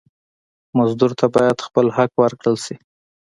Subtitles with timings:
[0.77, 2.75] مزدور ته باید خپل حق ورکړل شي.